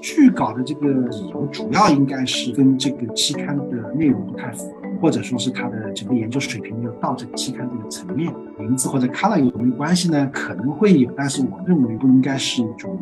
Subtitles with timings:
[0.00, 8.32] 拒稿的这个理由主要应该是跟这个期刊的内容不太符合，或者说是他的整个研究水平没有到这个期刊这个层面。
[8.58, 10.30] 名字或者 color 有没有关系呢？
[10.32, 12.96] 可能会有，但是我认为不应该是一种。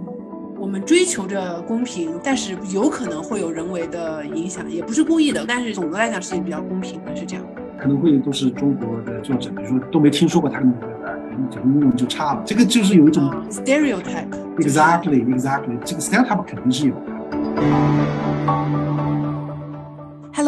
[0.58, 5.44] 我们追求着公平，但是有可能会有人为的影响，也不是故意的。
[5.46, 7.44] 但是总的来讲是比较公平的，是这样。
[7.78, 10.72] 可能会都是中国的作者，比如说都没听说过他们
[11.32, 12.42] 的，整个英文就差了。
[12.44, 14.28] 这个就是有一种 stereotype。
[14.58, 18.31] Exactly, exactly，这个 stereotype 肯定是有的。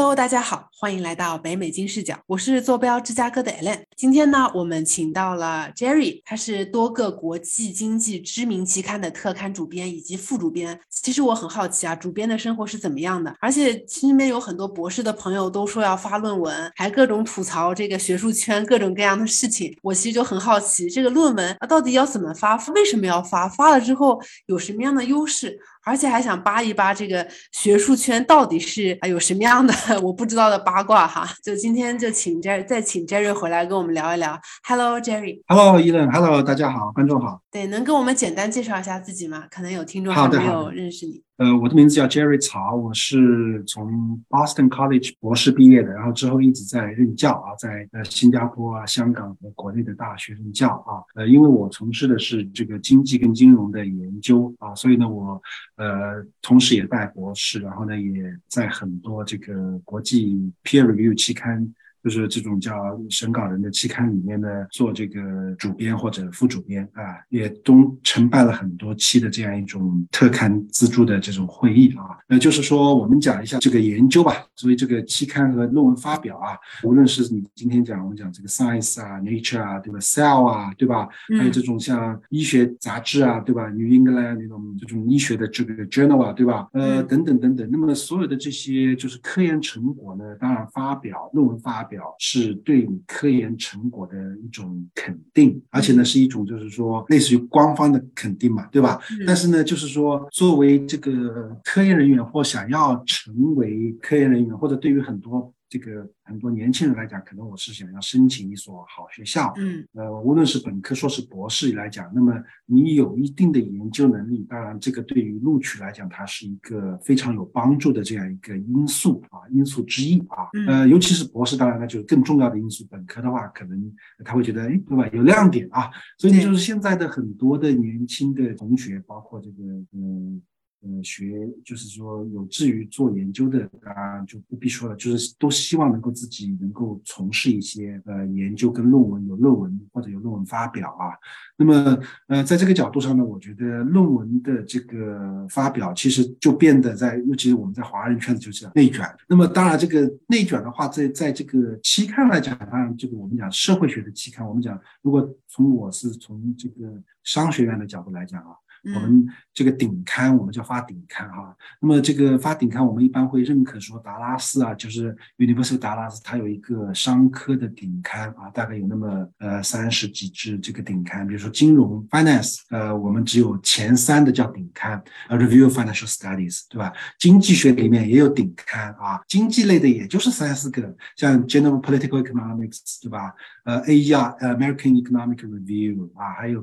[0.05, 3.81] Hello，大家好，欢迎来到北美金视角，我是坐标芝加哥的 Ellen。
[3.97, 10.79] 今天呢，我们请到了 Jerry，他是多个国际经济知名期刊的特刊主编以及副主编。
[10.91, 13.35] 其实我很好奇啊，主编的生活是怎么样的？
[13.41, 19.75] 而且身边有很多博士的朋友都说要发论文，还各种吐槽这个学术圈各种各样的事情。
[19.81, 22.57] 我其实就很好奇，这个论文啊到底要怎么发？
[22.75, 23.49] 为什么要发？
[23.49, 25.59] 发了之后有什么样的优势？
[25.85, 34.41] 而且还想扒一扒这个学术圈到底是有什么样的 我不知道的八卦哈，就今天就请 Jerry 再请 Jerry 回来跟我们聊一聊。
[34.67, 35.43] Hello Jerry。
[35.47, 36.11] Hello Ellen。
[36.11, 37.41] Hello 大家好，观众好。
[37.51, 39.45] 对，能跟我们简单介绍一下自己吗？
[39.51, 41.23] 可能有听众还没有认识你。
[41.37, 51.03] 呃，我的名字叫 Jerry 曹，我是从 Boston College 博士毕业的，然后之后一直在任教啊，在呃新加坡啊、香港和国内的大学任教啊。
[51.17, 55.43] 呃，因为我从事的是这个经济跟金融的研究啊，所以呢，我
[55.75, 61.75] 呃同时也带博士，然后呢，也在很多这个国际 peer review 期刊。
[62.05, 65.23] 就是这种叫审稿人的期刊里面呢，做这个
[65.57, 72.19] 主编或者副主编啊，也都承办了很多期的这样一种特刊资助的这种会议啊。
[72.29, 74.35] 那就是说，我们讲一下这个研究吧。
[74.55, 81.09] 所以这个期刊和论文发表啊，无论是你今天讲我们讲这个 Science 啊、Nature 啊，对吧？Cell 啊，对吧？
[81.39, 86.69] 还有这种像医学杂志啊，对吧？New England 那种这种医学的这个 Journal 啊，对吧？
[86.75, 87.67] 呃，等等等等。
[87.73, 91.94] 那么所有的这些就是科研成果呢，当然发表论文发表。
[91.95, 99.01] 表是对你科研成果的一种肯定，而且呢是一种就是说类似于官方的肯定嘛，对吧？
[99.27, 105.53] 但是呢，就是说作为这个科研人员或想要成为科研人员，或者对于很多。
[105.75, 112.33] 这个很多年轻人来讲，可能我是想要申请一所好学校，嗯，呃，无论是本科、硕士、博士来讲，那么
[112.65, 122.87] 你有一定的研究能力，当然这个对于录取来讲，它是一个非常有帮助的这样一个因素啊，因素之一啊，呃，尤其是博士，当然那就是更重要的因素。
[122.89, 123.93] 本科的话，可能
[124.25, 125.09] 他会觉得，哎，对吧？
[125.09, 130.41] 有亮点啊，所以就是现在的很多的年轻的同学，包括这个，嗯。
[130.85, 141.17] 呃，学就是说有志于做研究的，当然就不必说了，就是都希望能够自己能够从事一些呃研究跟论文，有论文或者有论文发表啊。
[141.57, 149.05] 那么呃，在这个角度上呢，我觉得论文的这个发表其实就变得在，尤其是我们在华人圈子就是内卷。
[149.29, 158.55] 那么当然这个内卷的话，在在这个期刊来讲，当然这个我们讲社会学的期刊，我们讲如果从我是从这个商学院的角度来讲啊。
[158.95, 161.57] 我们这个顶刊，我们叫发顶刊哈。
[161.81, 171.27] 那么这个发顶刊，我们一般会认可说达拉斯啊，就是 University 达拉斯，它有一个商科的顶刊啊，大概有那么呃三十几支这个顶刊。
[171.27, 176.93] 比如说金融 Finance，呃，我们只有前三的叫顶刊，呃，Review Financial Studies，对吧？
[177.19, 183.33] 经济学里面也有顶刊啊，经济类的也就是三四个，像 General Political Economics，对吧？
[183.65, 186.63] 呃，AER American Economic Review 啊，还有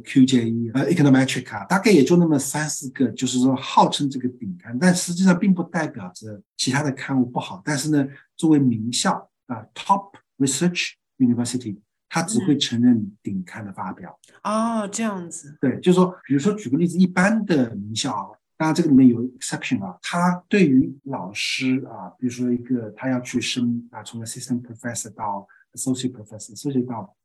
[0.74, 7.62] 呃 Econometric 啊，大概也就那么三四个，就是说号称这个顶刊，但实际上并不代表着其他的刊物不好。
[7.64, 11.78] 但是呢，作为名校啊，Top Research University，
[12.10, 14.20] 它只会承认顶刊的发表。
[14.44, 15.58] 哦，这样子。
[15.62, 26.70] 对，就是说，比如说举个例子，一般的名校，当然这个里面有 exception 啊，他对于老师啊，比如说一个他要去升啊，从 Assistant Professor 到 associate professor，涉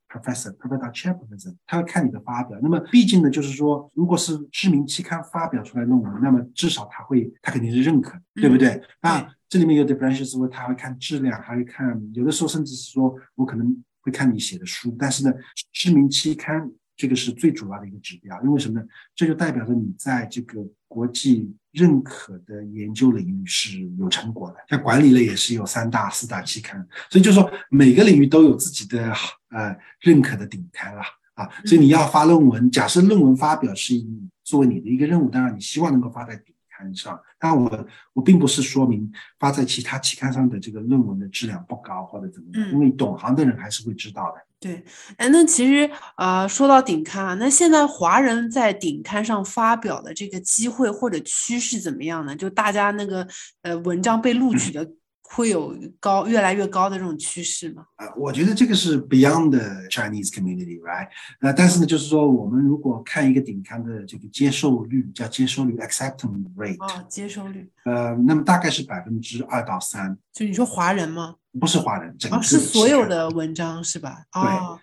[0.09, 2.59] 及到 professor，professor chair professor，他会看你的发表。
[2.62, 8.81] 那么毕竟呢，就是说，如果是知名期刊发表出来论文，那么至少他会，他肯定是认可，对不对？
[9.03, 14.95] 那，这里面有 differentials，他会看质量，还会看，有的时候甚至是说我可能会看你写的书。
[14.98, 15.33] 但是呢，
[15.72, 18.86] 知名期刊这个是最主要的一个指标，因为什么呢？
[19.15, 21.54] 这就代表着你在这个国际。
[21.77, 29.13] 认可的研究领域是有成果的，像管理类也是有三大、四大期刊，所以就是说每个领域都有自己的
[29.57, 31.49] 呃认可的顶刊了啊。
[31.65, 37.19] 所以你要发论文，假设论文发表是你作为你的一个任务，当然你希望能够发在顶刊上。
[37.39, 44.41] 但我我并不是说明发在其他期刊上的这个论文的质量不高或者怎么样，因为懂行的人还是会知道的。
[44.59, 44.83] 对，
[45.19, 52.35] 哎，那其实呃，说到顶刊啊，那现在华人在顶刊上发表的这个机会或者趋势怎么样呢？
[52.35, 53.27] 就大家那个
[53.63, 54.91] 呃文章被录取的。
[55.28, 57.84] 会有高越来越高的这种趋势吗？
[57.97, 61.09] 啊，我觉得这个是 beyond the Chinese community，right？
[61.41, 70.17] 那但是呢，就是说我们如果看一个顶刊的这个接受率，叫接受率 acceptance rate，哦，接受率，呃，那么大概是百分之二到三。
[70.36, 71.36] 就你说华人吗？
[71.59, 74.22] 不是华人，整个是所有的文章是吧？
[74.34, 74.78] 哦。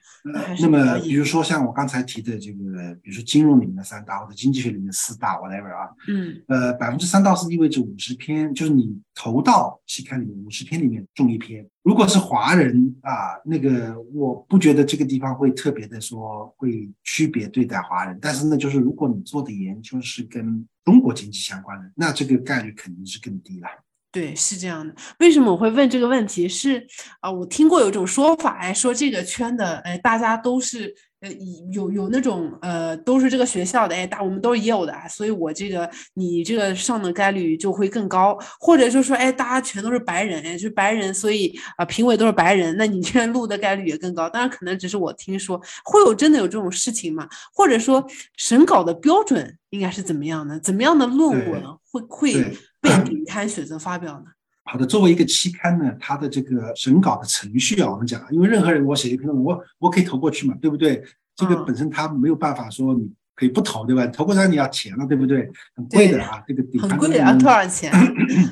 [0.59, 11.63] 那么，比如说像我刚才提的这个，比如说金融里面的三大或者经济学里面的四大，whatever 啊，嗯，呃，百分之三到四意味着五十篇，就是你投到期刊里面五十篇里面中一篇。
[11.83, 23.67] 如果是华人啊，那个我不觉得这个地方会特别的说会区别对待华人，但是呢，就是如果你做的研究是跟中国经济相关的，那这个概率肯定是更低了。
[24.13, 24.93] 对，是这样的。
[25.17, 26.47] 为什么我会问这个问题？
[26.47, 26.85] 是
[27.19, 31.31] 啊，我听过有一种说法，哎，说这个圈的，哎，大家都是，呃，
[31.71, 38.37] 有有那种，呃，都是这个学校的，哎，大我们都是业务的，所以我这个你这个上的概率就会更高。
[38.59, 44.29] 或者就说，哎，大家全都是白人，哎，是白人，所以啊，评委都是白人，那你这录的概率也更高。
[44.29, 47.27] 当然，可能只是我听说，会有真的有这种事情吗？
[47.51, 48.05] 或者说，
[48.37, 50.59] 审稿的标准应该是怎么样的？
[50.59, 52.55] 怎么样的论文会会？
[52.83, 54.25] 被顶刊选择发表呢？
[54.65, 61.03] 好的，作为一个期刊呢，它的这个审稿的程序啊，我们讲，因为任何人我写一篇论文，我我可以投过去嘛，对不对？
[61.35, 64.05] 这个本身他没有办法说你可以不投，对吧？
[64.07, 65.49] 投过来你要钱了，对不对？
[65.75, 67.91] 很贵的啊，这个顶很贵啊，多少钱？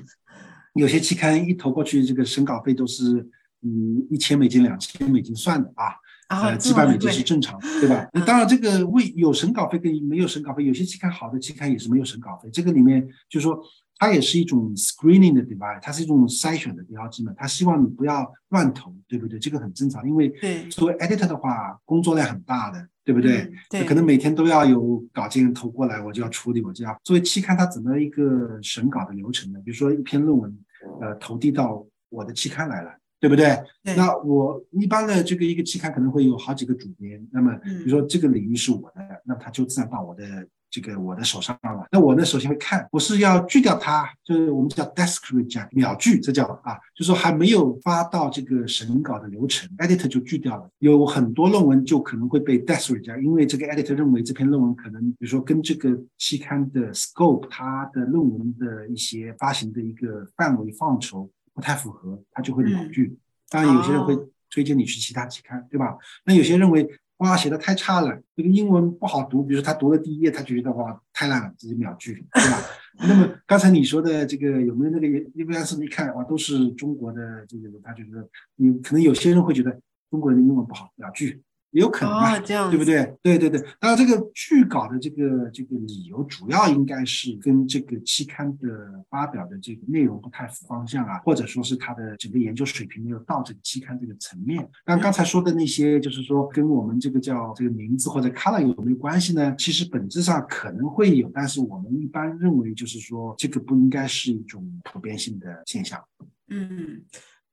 [0.74, 3.27] 有些期刊一投过去，这个审稿费都是
[3.62, 5.95] 嗯一千美金、两千美金算的啊。
[6.31, 8.07] 呃，几百美金是正常，对吧？
[8.13, 12.50] 那当然，这个为有审稿费跟没有审稿费，有些期刊好的期刊也是没有审稿费。
[12.54, 13.62] 这个里面就是说，
[14.01, 17.31] 它也是一种 screening 的 device，它是一种筛选的标志嘛。
[17.38, 19.38] 它希望你不要乱投，对不对？
[19.38, 20.27] 这个很正常，因为
[20.71, 23.48] 作为 editor 的话，工作量很大的，对不对？
[23.69, 29.59] 对，可能每天都要有稿件投过来，我就要处理，我就要作为期刊，它怎么一个审稿的流程呢？
[29.63, 30.57] 比如说一篇论文，
[31.00, 32.92] 呃，投递到我的期刊来了。
[33.21, 33.56] 对不对？
[33.95, 40.24] 那我一般的这个一个期刊可能会有好几个主编，那么比如说这个领域是我的，那他就自然把我的
[40.72, 41.86] 这个我的手上了。
[41.92, 50.68] 那我呢，首先会看，我是要拒掉它，就是我们叫 desk reject 秒拒，这叫啊，就说还没有发到这个审稿的流程，editor 就拒掉了。
[50.80, 61.30] 有很多论文就可能会被 desk reject，因为这个 editor 认为这篇论文可能，比如说跟这个期刊的 scope，它的论文的一些发行的一个范围范畴。
[61.54, 63.14] 不太符合，它就会秒拒。
[63.50, 64.18] 当然，有些人会
[64.50, 65.98] 推荐你去其他期刊，对吧？
[66.24, 66.90] 那有些认为
[67.22, 69.44] 哇，写的太差了，这个英文不好读。
[69.44, 72.58] 比如说他读了第一页，他觉得哇太烂了，直接秒拒，对吧？
[73.08, 75.20] 那么刚才你说的这个有没有那个？
[75.36, 79.80] 一般是一看哇，都是中国的这个，他觉得你可能有些人会觉得
[80.10, 81.42] 中国人的英文不好，秒拒。
[81.72, 83.18] 也有可能啊，对不对？
[83.24, 94.68] 对对对，当然这个拒稿的这个这个理由，主要应该是跟这个期刊的发表的这个内容不太符方向啊，或者说是他的整个研究水平没有到这个期刊这个层面。
[94.84, 99.56] 但刚才说的那些，就是说跟我们这个叫这个名字或者 color 有没有关系呢？
[99.58, 106.04] 其实本质上可能会有，但是我们一般认为，就是说这个不应该是一种普遍性的现象。
[106.50, 107.02] 嗯。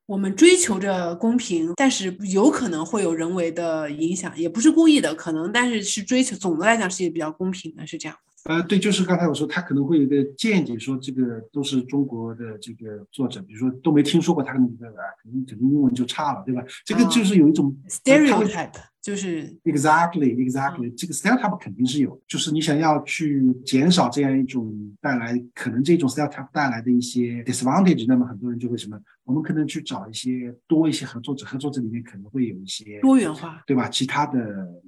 [0.09, 8.17] 我们追求着公平，但是有可能会有人为的影响，也不是故意的，可能，但是是追求，总的来讲是也比较公平的，是这样。
[8.45, 16.65] 呃，对，就是刚才我说，他可能会有一个见解，说这个都是中国的这个作者，比如说都没听说过他，可能觉得啊，肯定肯定英文就差了，对吧？
[16.87, 18.73] 这个就是有一种 stereotype。
[19.01, 33.89] 就是 exactly exactly 这个 stereotype 肯定是有，就是你想要去减少这样一种带来可能这种 stereotype 带来的一些 disadvantage，那么很多人就会什么，我们可能去找一些多一些合作者，合作者里面可能会有一些多元化，对吧？
[33.89, 34.41] 其他的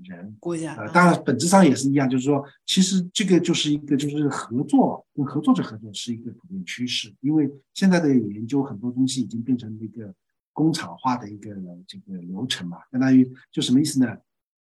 [0.05, 10.12] 人国家，呃，当然本质上也是一样，就是说，其实这个就是一个就是合作跟合作者合作是一个普遍趋势，因为现在的研究很多东西已经变成了一个。
[10.52, 11.54] 工厂化的一个
[11.87, 14.16] 这个流程嘛，相当于就什么意思呢？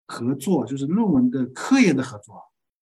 [0.06, 2.42] 合作就是论文的科研的合作，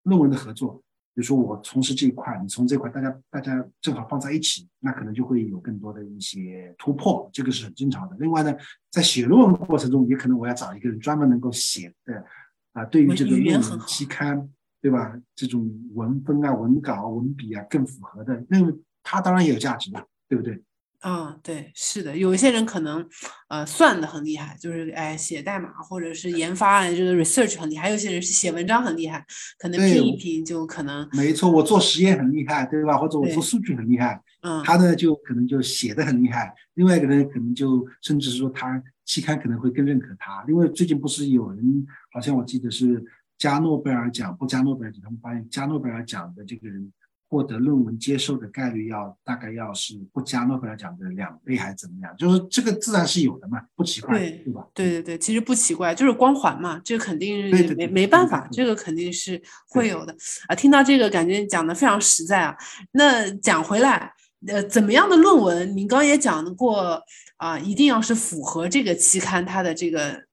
[0.04, 0.82] 论文的合作。
[1.14, 8.16] 比如说我从事这一块，你从这块，大家大家正好放在一起，那可能就会有更多的一些突破，这个是很正常的。
[8.18, 8.56] 另外呢，
[8.90, 12.26] 在写论文过程中，也可能我要找一个人专门能够写的
[12.72, 14.50] 啊，对于这个论文期刊，
[14.82, 15.22] 对吧？
[15.36, 18.74] 这种文风啊、文稿、文笔啊更符合的，那么
[19.04, 20.64] 他当然也有价值的，对不对？
[21.04, 23.04] 嗯，对，是的，有一些人可能，
[23.50, 29.26] 呃，算的很厉害，就是哎，写代码或者是研发，就是 research 很厉害；，还有些人是写文章很厉害，
[29.58, 31.10] 可能拼一拼就可能。
[31.14, 32.98] 没错，我做实验很厉害，对吧？
[33.00, 40.46] 或者我做数据很厉害，嗯，他呢就可能就写的很厉害，另外一个人可能就甚至是说他期刊可能会更认可他。
[40.48, 43.04] 因为最近不是有人好像我记得是
[43.40, 46.94] 加诺贝尔奖不加诺贝尔奖，他们发现加诺贝尔奖的这个人。
[47.32, 52.14] 获得论文接受的概率要大概要是不加诺贝尔奖的两倍还是怎么样？
[52.18, 54.68] 就是这个自然是有的嘛，不奇怪，对对吧？
[54.74, 60.14] 对对对，其实不奇怪，就是光环嘛，这个肯定是没没办法，这个肯定是会有的
[60.50, 60.54] 啊。
[60.54, 62.54] 听到这个感觉讲的非常实在啊。
[62.92, 64.14] 那讲回来，
[64.48, 65.78] 呃，怎么样的论文？
[65.78, 67.02] 您刚也讲过
[67.38, 70.26] 啊，一定要是符合这个期刊它的这个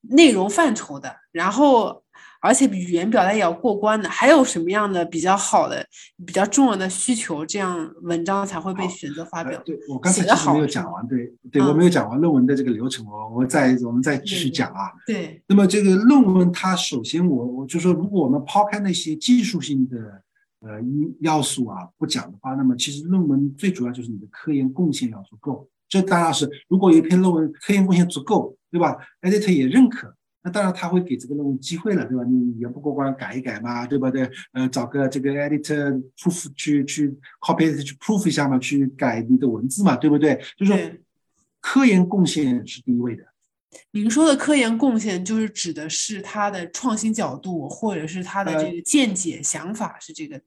[0.00, 2.02] 内容范畴的，然后。
[2.40, 5.84] 而且语言表达也要过关的，还有什么样的比较好的、
[6.24, 9.60] 比较重要的需求，这样文章才会被选择发表？
[9.64, 14.92] 对我刚才其实没有讲完，对对，我没有讲完论文的这个流程，我我再我们再继续讲啊。
[15.06, 15.42] 对。
[15.48, 20.22] 那么这个论文它首先我我就说，如果我们抛开那些技术性的
[20.60, 25.68] 呃因要素啊不讲的话，那么其实论文最主要就是你的科研贡献要足够。
[25.88, 30.14] 这当然是如果有一篇论文科研贡献足够，对吧？editor 也认可。
[30.48, 32.24] 那当然他会给这个任务机会了，对吧？
[32.24, 34.30] 你也不过关改一改嘛，对不对？
[34.52, 40.40] 呃，找个这个 editor proof 去去 copy 去 proof 一下嘛，去改你的文字嘛，对不对？
[40.56, 41.02] 就是，
[41.60, 43.22] 科研贡献是第一位的。
[43.90, 50.40] 您说的科研贡献，就是指的是他的创新角度，或者是他的这个见解、想法，是这个。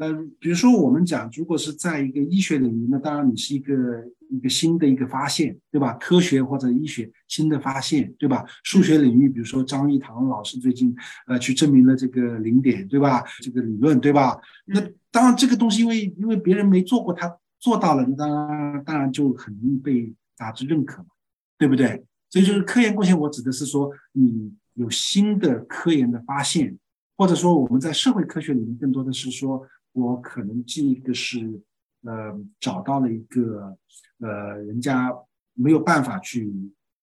[0.00, 5.92] 呃，比如说我们讲，如果是在一个医学领域，那当然你是一个一个新的一个发现，对吧？
[6.00, 8.42] 科学或者医学新的发现，对吧？
[8.64, 13.22] 数学领域，比如说张益唐老师最近呃去证明了这个零点，对吧？
[13.42, 14.40] 这个理论，对吧？
[14.64, 14.80] 那
[15.10, 21.08] 当然这个东西，因为因为别人没做过，他做到了，当然当然就很容易被杂志认可嘛，
[21.58, 22.02] 对不对？
[22.30, 26.74] 所以就是科研贡献，我指的是说你有新的科研的发现，
[27.18, 29.62] 或者说我们在社会科学里面更多的是说。
[29.92, 31.60] 我可能这个是，
[32.02, 33.76] 呃，找到了一个，
[34.18, 35.12] 呃，人家
[35.52, 36.48] 没有办法去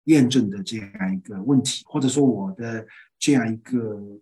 [0.05, 2.87] 验证的这样一个问题，或者说我的
[3.19, 4.21] 这样一个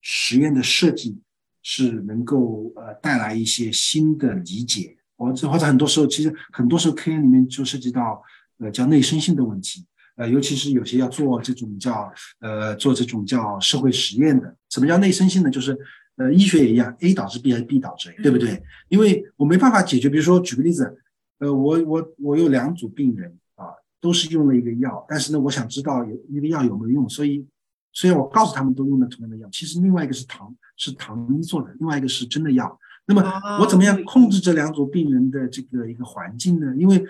[0.00, 1.20] 实验的设计
[1.62, 8.22] 是能够呃带来一些新的理解，或者或者很多时候，其实很多时候科研里面就涉及到
[8.56, 9.84] 呃叫内生性的问题，
[10.16, 15.50] 呃，尤其是有些要做这种叫呃做这种叫社会实验的，什么叫内生性呢？
[15.50, 15.78] 就是。
[16.22, 18.62] 呃，医学也一样，A 导致 B 还是 B 导致 A，对不对？
[18.88, 20.08] 因为我没办法解决。
[20.08, 20.96] 比如说，举个例子，
[21.38, 23.66] 呃，我我我有两组病人啊，
[24.00, 27.44] 都是用了一个药，但是呢，我想知道有那个药有没有用，所以
[27.92, 32.78] 虽然我告诉他们都用了同样的药，其实另外一个是糖是糖衣做的，另外一个是真的药。
[33.06, 33.22] 那么
[33.60, 36.72] 我怎么样控制这两组病人的这个一个环境呢？
[36.76, 37.04] 因为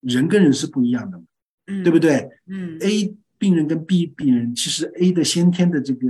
[0.00, 1.24] 人跟人是不一样的嘛，
[1.84, 2.28] 对不对？
[2.46, 6.08] 嗯，A 病人跟 B 病人，其实 A 的先天的这个。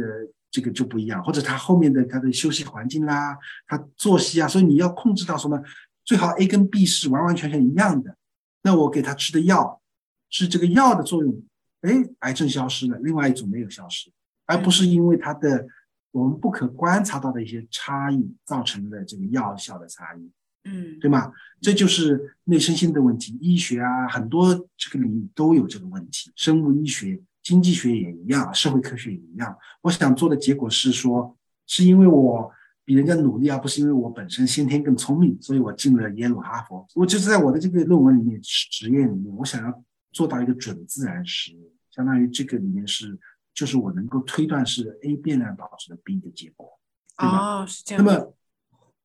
[0.57, 3.37] 这个就不一样，或者他后面的他的休息环境啦，
[3.67, 5.63] 他作息啊，所以你要控制到什么？
[6.03, 8.17] 最好 A 跟 B 是完完全全一样的。
[8.63, 9.83] 那我给他吃的药
[10.31, 11.43] 是这个药的作用，
[11.83, 14.11] 哎，癌症消失了，另外一种没有消失，
[14.47, 15.67] 而不是因为它的
[16.11, 20.31] 我们不可观察到的一些差异造成的这个药效的差异，
[20.65, 21.31] 嗯，对吗？
[21.61, 23.37] 这就是内生性的问题。
[23.43, 27.21] 医学啊，很多这个领域都有这个问题，生物医学。
[27.47, 29.57] 经济学也一样，社会科学也一样。
[29.83, 32.51] 我想做的结果是说，是因为我
[32.85, 36.85] 比人家努力，而不是因为我本身先天更聪明，所以我进了耶鲁、哈佛。
[36.97, 41.63] 我就是在我的这个论文里面、实验里面，我想要做到一个准自然实验，
[41.93, 43.17] 相当于这个里面是，
[43.55, 46.69] 就是我能够推断是 A 变量导致的 B 的结果，
[47.17, 47.63] 对吧？
[47.63, 48.05] 哦，是这样。
[48.05, 48.35] 那么，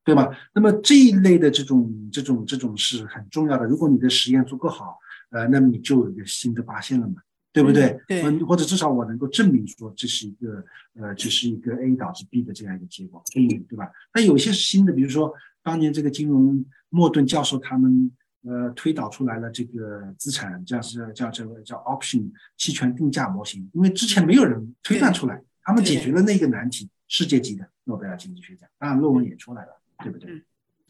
[0.03, 0.36] 对吧？
[0.55, 3.67] 那么这一类的这种、这种、这种是很重要的。
[3.67, 4.98] 如果你的实验足够好，
[5.29, 7.21] 呃，那么你就有一个新的发现了嘛。
[7.53, 8.00] 对不对？
[8.08, 13.91] 对，或者至少我能够证明说这是一个，呃，这是一个 A 导致 B 的这样一个结果，可以，对吧？
[14.13, 18.12] 那有些是新的，比如说当年这个金融莫顿教授他们，
[18.43, 30.41] 呃，推导出来了这个资产叫是叫这个叫 option 期权定价模型，因为之前没有人推断出来，他们解决了那个难题，世界级的诺贝尔经济学奖，当然论文也出来了，对不对？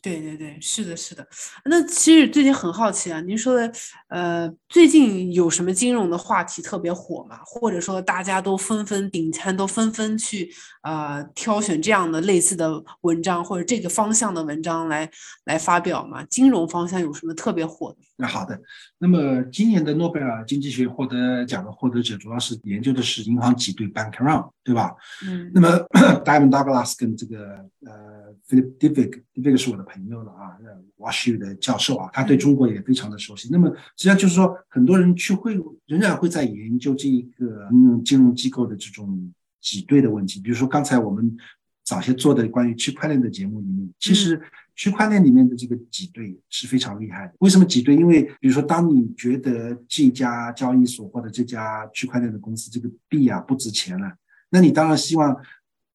[0.01, 1.25] 对对对，是的，是的。
[1.65, 3.71] 那其实最近很好奇啊，您说的，
[4.07, 7.39] 呃，最近有什么金融的话题特别火吗？
[7.45, 15.07] 或者说大家都纷纷顶餐，都纷纷去呃挑选这样的类似的文章或者这个方向的文章来
[15.45, 16.23] 来发表吗？
[16.25, 17.97] 金融方向有什么特别火的？
[18.15, 18.59] 那好的，
[18.97, 24.95] 那么今年的诺贝尔经济学获得奖的获得者主要是研究的是银行挤兑 （bank run），对吧？
[25.25, 25.51] 嗯。
[25.53, 25.69] 那么
[26.25, 30.57] Diamond Douglas 跟这个呃 Philip Divik，Divik 是我的朋友了啊
[30.97, 33.49] ，WashU 的教授啊，他对中国也非常的熟悉。
[33.51, 40.39] 那么实际上就是说，很多人去会仍然会在研究这一个嗯金融机构的这种挤兑的问题。
[40.39, 41.35] 比如说刚才我们
[41.83, 44.39] 早些做的关于区块链的节目里面，其实
[44.75, 47.33] 区块链里面的这个挤兑是非常厉害的。
[47.39, 47.95] 为什么挤兑？
[47.95, 54.13] 因为比如说，当你觉得这家交易所或者这家区块链的公司这个币啊不值钱了，
[54.51, 55.35] 那你当然希望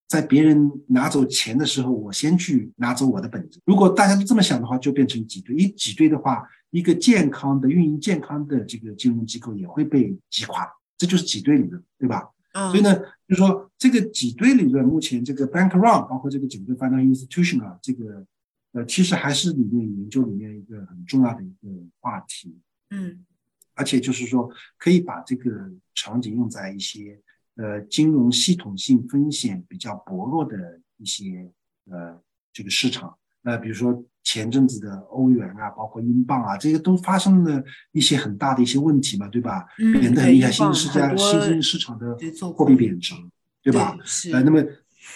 [0.08, 3.60] 在别人拿走钱的时候，我先去拿走我的本子。
[3.64, 5.54] 如果大家都这么想的话，就变成挤兑。
[5.54, 12.30] 一挤兑的话，一个健康的运营健康的这个金融机构也会被挤垮，这就是挤兑理论，对吧？
[12.70, 12.98] 所以呢，
[13.28, 18.24] 就是说这个挤兑理论，目前这个 bank run，包括这个整个 financial institution 啊，这个
[18.72, 21.68] 呃，其实还是里面研究里面一个很重要的一个
[22.00, 22.56] 话题。
[22.90, 23.26] 嗯，
[23.74, 24.48] 而且就是说，
[24.78, 27.20] 可以把这个场景用在一些
[27.56, 31.50] 呃金融系统性风险比较薄弱的一些
[31.90, 32.20] 呃
[32.52, 34.04] 这个市场，呃，比如说。
[34.28, 39.64] 前阵子的欧元啊，包括英镑啊，这些都发生了一些很大的一些问题嘛，对吧？
[39.76, 42.18] 贬得很厉害，新兴市场、新兴市场的
[42.52, 43.14] 货币贬值，
[43.62, 43.96] 对吧？
[44.32, 44.60] 呃，那么，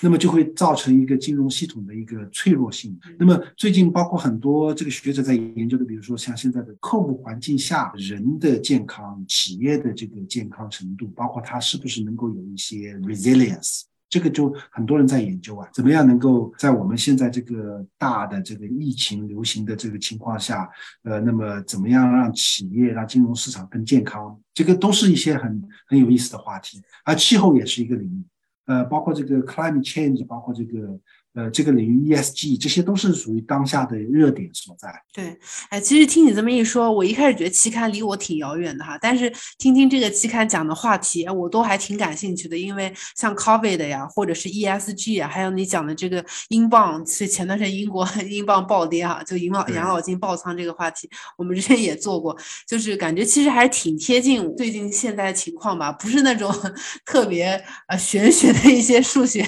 [0.00, 2.98] 那么就会造成一个金融系统的一个脆弱性。
[3.18, 13.82] 那么最近包括很多这个学者在研究的，比如说像现在的客户环境下人的健康、企业的这个健康程度，包括它是不是能够有一些 resilience。
[14.08, 20.68] 这个就很多人在研究啊，怎么样能够在我们现在这个大的这个疫情流行的这个情况下，
[21.04, 24.36] 呃，那么怎么样让企业、让金融市场更健康？
[24.52, 26.82] 这个都是一些很很有意思的话题。
[27.04, 28.24] 而气候也是一个领域，
[28.69, 30.99] 呃，包括这个 climate change，包括这个。
[31.32, 34.92] 呃，这个领域 ESG 这些都是属于当下的热点所在。
[35.12, 42.58] 对，哎，其实听你这么一说，我一开始觉得期刊离我挺遥远的哈，但是听听这个期刊讲的话题，我都还挺感兴趣的。
[42.58, 51.08] 因为像 COVID 呀，或者是 ESG 啊，还有你讲的这个英镑，是前段时间英国 英镑暴跌啊，就养老养老金爆仓这个话题，
[51.38, 56.52] 我们之前也做过，就是感觉其实还是挺贴近最近现在的情况吧，不是那种
[57.06, 59.46] 特别呃玄学的一些数学，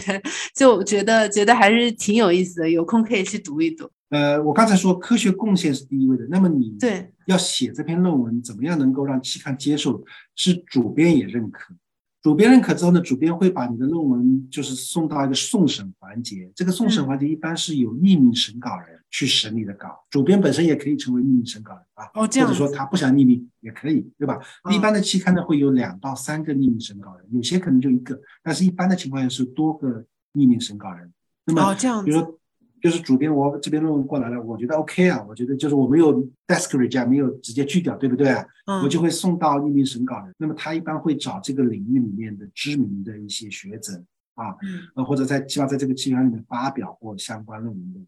[0.55, 1.72] 就觉得觉得还。
[1.73, 3.91] 还是挺有意思的，有空可以去读一读。
[4.11, 10.05] 呃，我刚才说科学贡献是第一位的，那么你对要写这篇论文，怎么样能够让期刊接受？
[10.37, 11.75] 是主编也认可，
[12.23, 16.53] 主编认可之后呢，主编会把你的论文就是送到一个送审环节。
[16.55, 22.11] 这个送审环节一般是有匿名审稿人去审你的稿，主编本身也可以成为匿名审稿人啊。
[22.13, 22.47] 哦，这样。
[22.47, 24.39] 或者说他不想匿名也可以，对吧？
[24.71, 30.05] 一般的期刊呢会有两到三个匿名审稿人，有些可能就一个，但是一般的情况下是多个
[30.35, 31.11] 匿名审稿人。
[31.45, 31.75] 那么，
[32.05, 32.39] 比如说，
[32.81, 38.31] 就是主编我这边论文过来了，我觉得 OK 啊，我觉得就是我没有 desk reject，没有直接拒掉，对不对？
[38.67, 40.35] 嗯，我就会送到匿名审稿人。
[40.39, 44.03] 那么他一般会找这个领域里面的知名的一些学者
[44.35, 44.55] 啊，
[44.95, 48.01] 呃，或者在希望在这个期刊里面发表过相关论文的，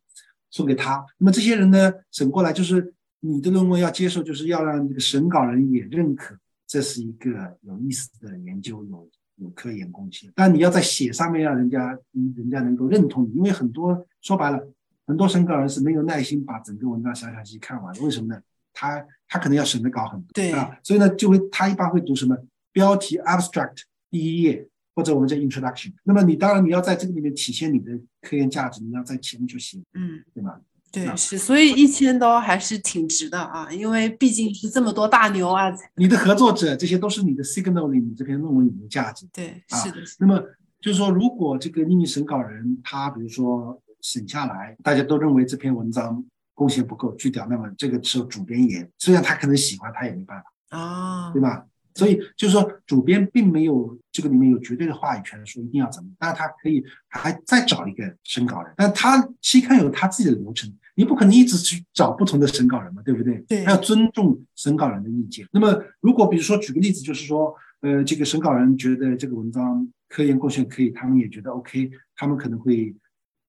[0.50, 1.04] 送给他。
[1.18, 9.08] 那么这些人呢，审过来就是你的论文要接受，就是要让这个审稿人也认可，这是一个有意思的研究有。
[9.36, 14.68] 有科研贡献，但你要在写上面让人家，人家能够认同你，因为很多说白了，
[15.06, 18.02] 很多审稿人是没有耐心把整个文章详详细看完的。
[18.02, 18.40] 为什么呢？
[18.72, 22.36] 他他可能要审的稿很多，对啊，所以呢，就会他一般会读什么
[22.72, 25.92] 标题 abstract 第一页，或者我们叫 introduction。
[26.02, 30.60] 那么你当然你要在这个里面体现你的科研价值，你要在前面去写，嗯，对吧？
[30.94, 35.64] 对，是，所以一千刀还是挺值的啊，因为毕竟是这么多大牛啊。
[35.96, 39.26] 你的合作者，这些都是你的 signal 里，你这篇论文里的价值。
[39.32, 39.96] 对，是的。
[40.20, 40.40] 那么
[40.80, 51.64] 就是说，如果这个秘密审稿人他比如说审下来，大家都认为这篇文章贡献不够，去掉，那么这个时候主编也虽然他可能喜欢，他也没办法啊，对吧？
[51.94, 60.72] 所以就是说，主编并没有这个里面有绝对的话语权，说一定要怎么，但是他可以还再找一个审稿人，但他期刊有他自己的流程。
[60.96, 63.38] 你不可能一直去找不同的审稿人嘛，对不对？
[63.48, 65.44] 对，要尊重审稿人的意见。
[65.50, 72.94] 那么，如果比如说举个例子，就是说，呃，这个审稿人觉得这个文章科研贡献可以，他们也觉得 OK，他们可能会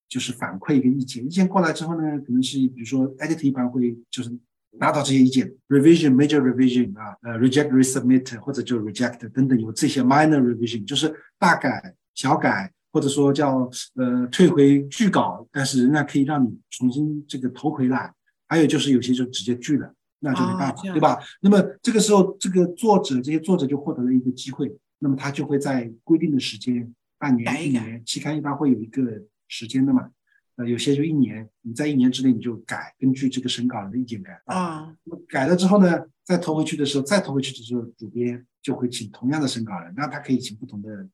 [0.08, 1.24] 就是反馈一个意见。
[1.24, 4.30] 意见过来之后呢，可能是比如说 editor 一般会就是
[4.78, 12.72] 拿到这些意见，revision、major revision 啊，呃，reject、resubmit 或者就 reject 等等，有这些 minor revision，就是大改、小改。
[12.92, 18.10] 或者说叫呃退回拒稿，但是仍然可以让你重新这个投回来。
[18.48, 21.18] 还有就是有些就直接拒了，那就没办法，对吧？
[21.42, 29.02] 那么这个时候，这个作者这些作者就获得了一个机会，那么他就会在规定的时间，半年、一年，期刊一般会有一个
[29.46, 30.08] 时间的嘛。
[30.56, 34.94] 呃，有些就一年，你在一年之内你就改，根据这个审稿人的意见改啊。
[35.04, 41.08] 那么改了之后呢，再投回去的时候，再投回去的时候，主编就会请同样的审稿人，那他可以请不同的。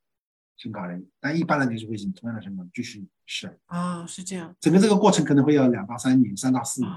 [0.59, 4.55] 审稿人，但一般来讲就会请同样的审稿人继续审啊，是这样。
[4.61, 6.93] 整个这个过程可能会要两到三年，三到四年，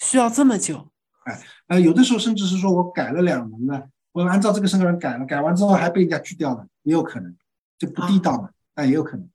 [0.00, 0.90] 需要这么久。
[1.24, 7.36] 哎，呃，有的时候甚至是说我改了两轮了，我按照这个审稿人改了，改完之后还被人家拒掉了，也有可能，
[7.78, 9.28] 就不地道嘛，但也有可能，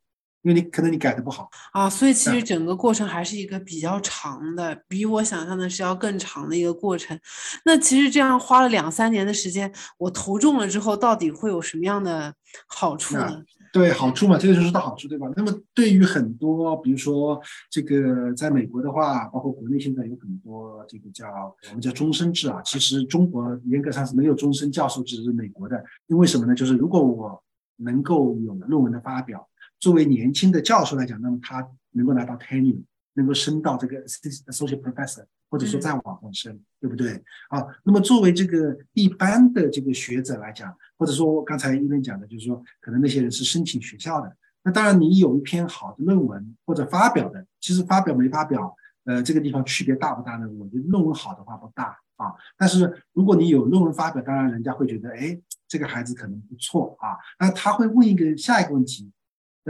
[0.50, 1.88] 因因为你可能你改的不好啊。
[1.88, 7.18] 所以其实整个过程还是一个比较长的，比我想象的是要更长的一个过程。
[7.66, 12.34] 那其实这样花了两三年的时间，我投中了之后，到底会有什么样的
[12.68, 13.44] 好处呢？
[13.72, 15.28] 对好处嘛，这个就是大好处，对吧？
[15.36, 21.28] 那么对于很多，比如说这个在美国的话，包括国内现在有很多这个叫
[21.68, 22.60] 我们叫终身制啊。
[22.66, 25.84] 其实中国严格上是没有终身教授制，是美国的。
[26.08, 26.56] 因为什么呢？
[26.56, 27.44] 就是如果我
[27.76, 29.48] 能够有论文的发表，
[29.80, 37.14] 作为年轻的教授来讲，那么他能够拿到 tenure，能够升到这个 associate professor，或者说再往上升，对不对？
[37.50, 40.76] 啊，那么作为这个一般的这个学者来讲。
[41.00, 44.36] 或者说，刚才一边讲的，就是说，可能那些人是申请学校的。
[44.64, 50.50] 那当然，你有一篇好的论文或者发表的，其实发表没发表，呃，这个地方区别大不大呢？
[50.60, 52.36] 我觉得论文好的话不大啊。
[52.58, 55.40] 但是如果你有论文发表，当然人家会觉得，哎，
[55.70, 57.16] 这个孩子可能不错啊。
[57.40, 59.10] 那他会问一个下一个问题，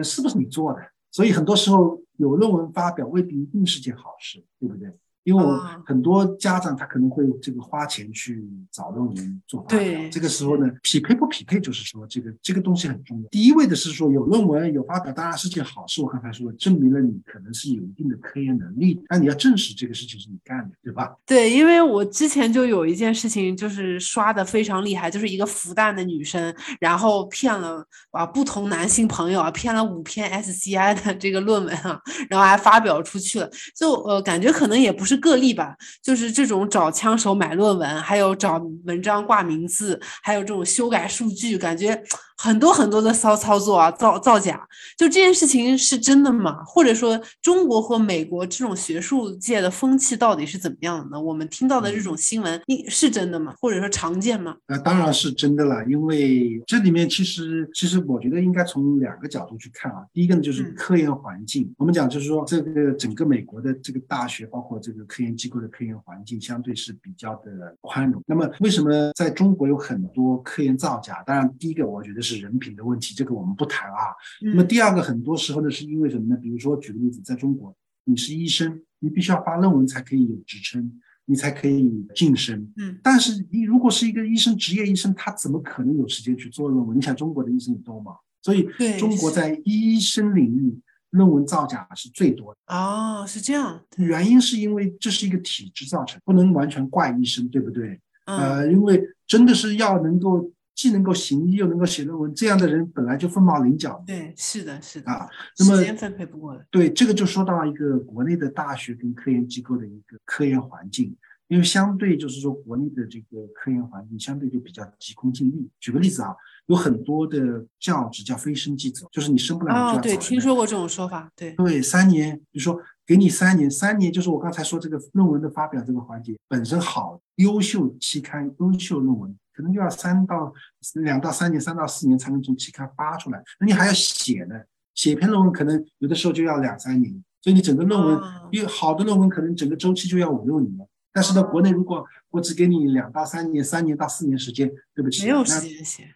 [0.03, 0.79] 是不是你做的？
[1.11, 4.93] 所以很多时候有论文发表未必一定是件好事，对不对？
[5.29, 13.29] 因为我很多家长他可能会这个花钱去找论文做发表，这个时候呢，匹配不匹配就是说这个这个东西很重要。
[13.29, 16.01] 第一位的是说有论文有发表，当然是件好事。
[16.01, 21.15] 我刚才说证明了你可能是有一定的科研能力，但你要证实这个事情是你干的，对吧？
[21.27, 35.18] 对，因为我之前就有一件事情就是刷的非常厉害，就是一个复旦的女生，然后骗了啊不同男性朋友啊骗了五篇 SCI 的这个论文啊，然后还发表出去了，就呃感觉可能也不是。
[35.19, 42.03] 个例吧，就是这种找枪手买论文，还有找文章挂名字，还有这种修改数据，感觉。
[42.41, 44.65] 很多很多的骚操作啊，造造假，
[44.97, 46.63] 就这件事情是真的吗？
[46.63, 51.21] 或者说，中国和美国这种学术界的风气到底是怎么样的呢？
[51.21, 53.53] 我们听到的这种新闻，你是真的吗？
[53.59, 54.55] 或者说常见吗？
[54.69, 60.05] 那当然是真的了，因为这里面其实其实我觉得应该从两个角度去看啊。
[60.13, 68.23] 第一个呢，就是科研环境，我们讲就是说，这个整个美国的这个大学，包括这个科研机构的科研环境，相对是比较的宽容。
[68.25, 71.21] 那么为什么在中国有很多科研造假？
[71.27, 72.28] 当然，第一个我觉得是。
[72.35, 74.13] 是人品的问题，这个我们不谈啊。
[74.41, 76.39] 那么第二个，很多时候呢，是因为什么呢？
[76.39, 82.71] 比如说，举个例子，在中国，你是医生，你必须要发论文才可以有职称，你才可以晋升。
[82.77, 82.99] 嗯。
[83.01, 86.95] 但是你如果是一个医生，职业医生，他怎么可能有时间去做论文？
[86.95, 88.15] 你想，中国的医生多忙？
[88.43, 88.67] 所以，
[88.99, 92.75] 中国在医生领域论文造假是最多的。
[92.75, 93.81] 哦，是这样。
[93.97, 97.99] 原因是因为这是一个体制造成，不能完全怪医生，对不对？
[98.25, 100.51] 呃，因为真的是要能够。
[100.79, 104.01] 既能够行医又能够写论文，这样的人本来就凤毛麟角。
[104.07, 105.27] 对，是的，是的啊。
[105.57, 106.65] 那么时间分配不过来。
[106.71, 111.13] 对，这个就说到一个国内的大学跟科研机构的一个科研环境，
[111.49, 115.69] 因为相对就是说国内的这个科研环境相对就比较急功近利。
[115.79, 116.33] 举个例子啊，
[116.67, 120.01] 有很多的教职叫非升即走，就是你升不了就要走。
[120.01, 121.29] 对，听说过这种说法。
[121.35, 129.35] 对对，三年，比如说给你三年，三年就是我刚才说这个论文的发表这个环节本身好，优秀期刊、优秀论文。
[129.51, 130.53] 可能就要三到
[131.01, 133.43] 两到三年，三到四年才能从期刊发出来。
[133.59, 134.55] 那你还要写呢，
[134.95, 137.13] 写篇论文可能有的时候就要两三年。
[137.41, 140.87] 所以你整个论文，因为好的论文可能整个周期就要五六年。
[141.11, 146.15] 但是呢，国内如果我只给你两到三年，三年到四年时间，对不起，没有时间写，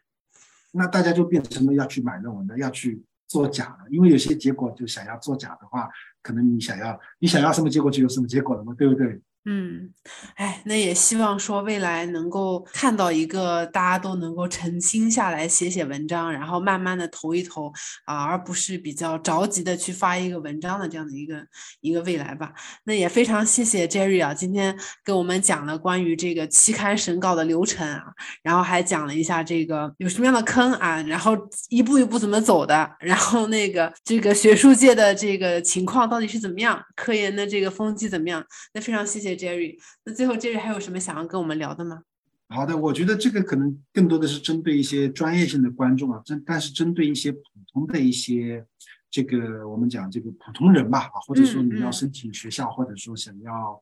[0.71, 3.89] 那大家就变成了要去买论文的，要去做假了。
[3.89, 5.89] 因为有些结果就想要做假的话，
[6.21, 9.19] 可能你想要你想要什么结果就有什么结果了嘛，对不对？
[9.45, 9.93] 嗯，
[10.35, 17.69] 哎，那也希望说未来能够看到一个大家都能够沉心下来写写文章，然后慢慢的投一投
[18.05, 21.45] 啊，而不是比较着急的去发一个文章的这样的一个
[21.81, 22.53] 一个未来吧。
[22.85, 28.01] 那也非常谢谢 Jerry 啊，今天跟我们讲了关于这个期刊审稿的流程啊，
[28.43, 38.41] 然后还讲了一下这个有什么样的坑啊，然后一步一步怎么走的，然后那个这个学术界的这个情况到底是怎么样，科研的这个风气怎么样？
[38.73, 39.32] 那非常谢谢。
[39.35, 42.03] Jerry，那最后 Jerry 还有什么想要跟我们聊的吗？
[42.49, 47.41] 好的，我觉得这个可能更多的是针对一些专业性的观众啊，针但是针对一些普
[47.71, 48.65] 通的一些
[49.09, 53.81] 这个我们讲这个普通人吧，啊，或者说你要申请学校，或者说想要。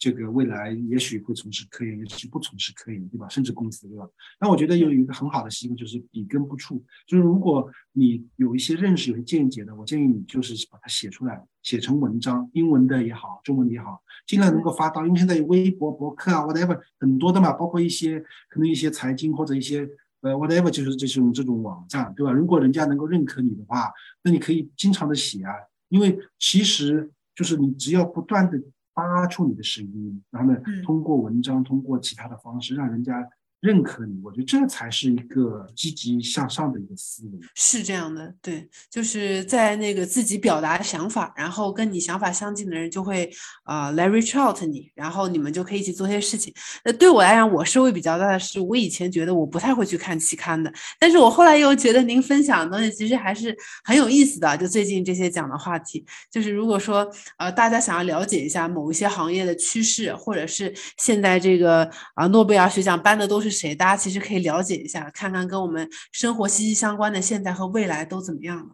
[0.00, 3.28] 这个未来也许会从事科研，也许不从事科研，对吧？
[3.28, 4.08] 甚至公司，对吧？
[4.40, 6.82] 那我觉得有一个很好的习惯，就是笔耕不辍。
[7.06, 15.04] 就是如果你有一些认识、有些见解的，我建议你就是把它写出来，写成文章，英文的也好，中文的也好，尽量能够发到。
[15.04, 19.86] 因为现在有微博、博客啊，whatever 很多的嘛，包括一些可能一些财经或者一些
[20.22, 22.32] 呃 whatever，就是这种这种网站，对吧？
[22.32, 25.52] 如果人家能够认可你的话，那你可以经常的写啊，
[25.90, 28.58] 因为其实就是你只要不断的。
[29.00, 33.26] 发出你的声音，然后呢，通过文章，通过其他的方式，让人家
[33.60, 37.38] 认可你，我觉得这才是一个积极向上的一个思维。
[37.54, 43.30] 是这样的，对，就是在那个自己表达想法，然后跟你想法相近的人就会
[43.64, 46.52] 啊来 reach out 你，然后你们就可以一起做些事情。
[46.84, 54.56] 那对我来讲，我收获比较大的是，我以前觉得我不太会去看期刊的，但是我后来又觉得您分享的东西其实还是很有意思的。
[54.56, 68.66] 就最近这些讲的话题，就是如果说呃大家想要了解一下某一些行业的趋势，或者是现在这个啊诺贝尔学奖颁的都是谁，大家其实可以了解一下，看看跟我们生活息息相关的现在和未来都怎么样了。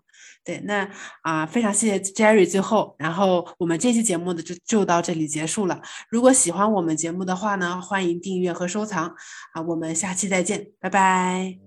[0.45, 0.89] 对，那
[1.23, 5.81] 啊非常谢谢 Jerry，最后，然后我们这期节目的就就到这里结束了。
[6.09, 9.13] 如果喜欢我们节目的话呢，欢迎订阅和收藏
[9.55, 11.59] 啊，我们下期再见，拜拜。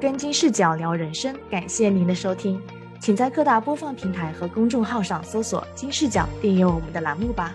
[0.00, 2.60] 跟金视角聊人生，感谢您的收听。
[3.00, 7.54] 请在各大播放平台和公众号上搜索“金视角”，订阅我们的栏目吧。